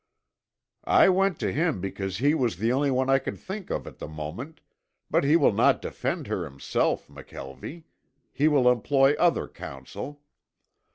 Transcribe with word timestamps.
"I 0.89 1.09
went 1.09 1.37
to 1.41 1.51
him 1.51 1.79
because 1.79 2.17
he 2.17 2.33
was 2.33 2.57
the 2.57 2.71
only 2.73 2.89
one 2.89 3.07
I 3.07 3.19
could 3.19 3.37
think 3.37 3.69
of 3.69 3.85
at 3.85 3.99
the 3.99 4.07
moment, 4.07 4.59
but 5.11 5.23
he 5.23 5.35
will 5.35 5.53
not 5.53 5.79
defend 5.79 6.25
her 6.25 6.43
himself, 6.43 7.07
McKelvie. 7.07 7.83
He 8.33 8.47
will 8.47 8.67
employ 8.67 9.13
other 9.19 9.47
counsel. 9.47 10.23